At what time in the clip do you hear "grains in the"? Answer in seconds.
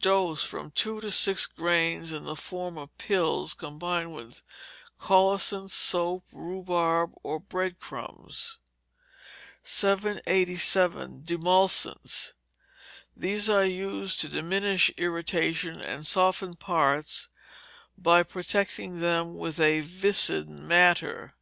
1.44-2.34